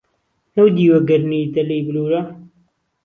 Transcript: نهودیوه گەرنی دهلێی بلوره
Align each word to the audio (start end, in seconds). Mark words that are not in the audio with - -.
نهودیوه 0.55 0.99
گەرنی 1.09 1.51
دهلێی 1.53 1.85
بلوره 1.87 2.21